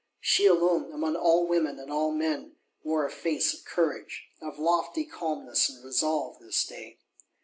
She 0.19 0.47
alone, 0.47 0.91
among 0.91 1.15
all 1.15 1.45
women 1.45 1.77
and 1.77 1.91
all 1.91 2.09
men, 2.11 2.55
wore 2.81 3.05
a 3.05 3.11
face 3.11 3.53
of 3.53 3.65
courage, 3.65 4.29
of 4.41 4.57
lofty 4.57 5.05
calmness 5.05 5.69
and 5.69 5.85
resolve, 5.85 6.39
this 6.39 6.65
day. 6.65 6.97